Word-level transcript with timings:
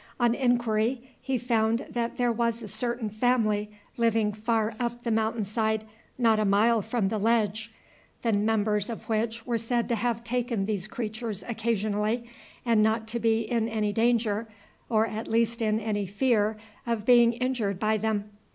On 0.19 0.33
inquiry, 0.33 0.99
he 1.21 1.37
found 1.37 1.85
that 1.91 2.17
there 2.17 2.31
was 2.31 2.63
a 2.63 2.67
certain 2.67 3.07
family 3.07 3.69
living 3.97 4.33
far 4.33 4.73
up 4.79 5.03
the 5.03 5.11
mountainside, 5.11 5.83
not 6.17 6.39
a 6.39 6.43
mile 6.43 6.81
from 6.81 7.09
the 7.09 7.19
ledge, 7.19 7.71
the 8.23 8.33
members 8.33 8.89
of 8.89 9.07
which 9.09 9.45
were 9.45 9.59
said 9.59 9.87
to 9.89 9.95
have 9.95 10.23
taken 10.23 10.65
these 10.65 10.87
creatures 10.87 11.43
occasionally, 11.47 12.27
and 12.65 12.81
not 12.81 13.07
to 13.09 13.19
be 13.19 13.41
in 13.41 13.69
any 13.69 13.93
danger, 13.93 14.47
or 14.89 15.05
at 15.05 15.27
least 15.27 15.61
in 15.61 15.79
any 15.79 16.07
fear, 16.07 16.57
of 16.87 17.05
being 17.05 17.33
injured 17.33 17.77
by 17.79 17.95
them. 17.95 18.27